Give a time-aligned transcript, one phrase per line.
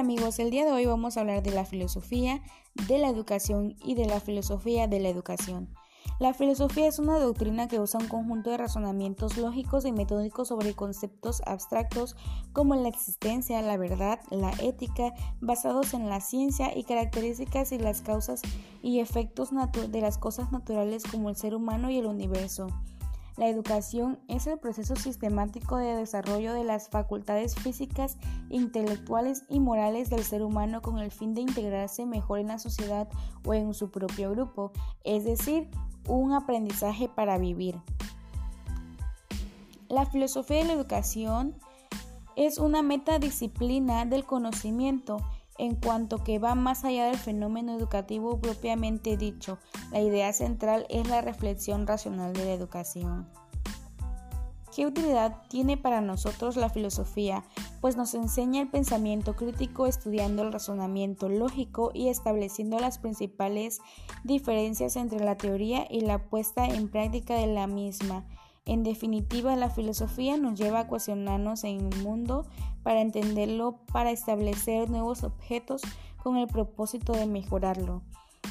[0.00, 2.40] Amigos, el día de hoy vamos a hablar de la filosofía
[2.88, 5.68] de la educación y de la filosofía de la educación.
[6.18, 10.72] La filosofía es una doctrina que usa un conjunto de razonamientos lógicos y metódicos sobre
[10.72, 12.16] conceptos abstractos
[12.54, 18.00] como la existencia, la verdad, la ética, basados en la ciencia y características y las
[18.00, 18.40] causas
[18.80, 19.50] y efectos
[19.90, 22.68] de las cosas naturales como el ser humano y el universo.
[23.36, 28.18] La educación es el proceso sistemático de desarrollo de las facultades físicas,
[28.48, 33.08] intelectuales y morales del ser humano con el fin de integrarse mejor en la sociedad
[33.44, 34.72] o en su propio grupo,
[35.04, 35.68] es decir,
[36.06, 37.76] un aprendizaje para vivir.
[39.88, 41.54] La filosofía de la educación
[42.36, 45.18] es una metadisciplina del conocimiento
[45.60, 49.58] en cuanto que va más allá del fenómeno educativo propiamente dicho.
[49.92, 53.28] La idea central es la reflexión racional de la educación.
[54.74, 57.44] ¿Qué utilidad tiene para nosotros la filosofía?
[57.82, 63.80] Pues nos enseña el pensamiento crítico estudiando el razonamiento lógico y estableciendo las principales
[64.24, 68.24] diferencias entre la teoría y la puesta en práctica de la misma.
[68.70, 72.46] En definitiva, la filosofía nos lleva a cuestionarnos en el mundo
[72.84, 75.82] para entenderlo, para establecer nuevos objetos
[76.22, 78.02] con el propósito de mejorarlo.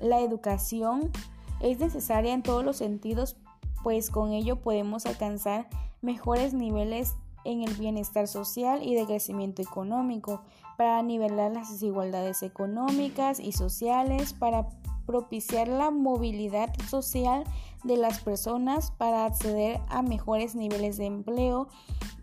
[0.00, 1.12] La educación
[1.60, 3.36] es necesaria en todos los sentidos,
[3.84, 5.68] pues con ello podemos alcanzar
[6.02, 7.14] mejores niveles
[7.44, 10.42] en el bienestar social y de crecimiento económico,
[10.76, 14.70] para nivelar las desigualdades económicas y sociales, para
[15.10, 17.42] propiciar la movilidad social
[17.82, 21.66] de las personas para acceder a mejores niveles de empleo,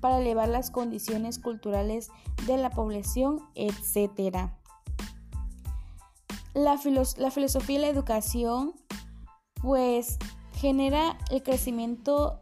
[0.00, 2.10] para elevar las condiciones culturales
[2.46, 4.50] de la población, etc.
[6.54, 6.78] La,
[7.16, 8.72] la filosofía y la educación
[9.60, 10.16] pues
[10.54, 12.40] genera el crecimiento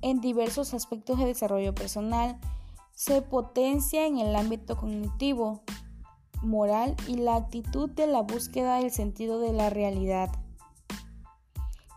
[0.00, 2.40] en diversos aspectos de desarrollo personal,
[2.94, 5.62] se potencia en el ámbito cognitivo,
[6.42, 10.30] moral y la actitud de la búsqueda del sentido de la realidad.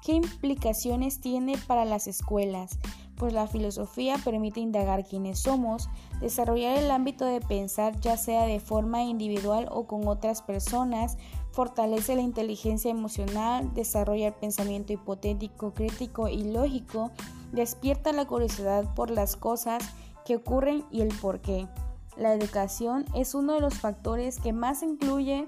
[0.04, 2.78] ¿Qué implicaciones tiene para las escuelas?
[3.16, 5.88] Pues la filosofía permite indagar quiénes somos,
[6.20, 11.18] desarrollar el ámbito de pensar ya sea de forma individual o con otras personas,
[11.52, 17.12] fortalece la inteligencia emocional, desarrolla el pensamiento hipotético, crítico y lógico,
[17.54, 19.84] despierta la curiosidad por las cosas
[20.26, 21.68] que ocurren y el por qué.
[22.16, 25.48] La educación es uno de los factores que más incluye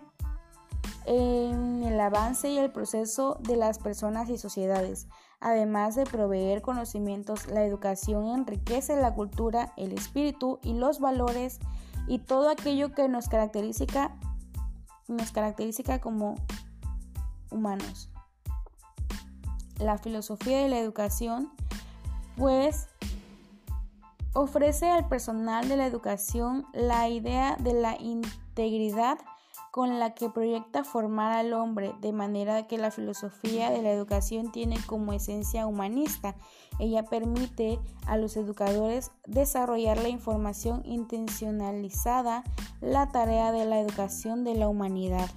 [1.05, 5.07] en el avance y el proceso de las personas y sociedades.
[5.39, 11.59] Además de proveer conocimientos, la educación enriquece la cultura, el espíritu y los valores
[12.07, 14.15] y todo aquello que nos caracteriza,
[15.07, 16.35] nos caracteriza como
[17.51, 18.09] humanos.
[19.77, 21.51] La filosofía de la educación,
[22.37, 22.87] pues,
[24.35, 29.17] ofrece al personal de la educación la idea de la integridad
[29.71, 34.51] con la que proyecta formar al hombre, de manera que la filosofía de la educación
[34.51, 36.35] tiene como esencia humanista.
[36.79, 42.43] Ella permite a los educadores desarrollar la información intencionalizada,
[42.79, 45.29] la tarea de la educación de la humanidad.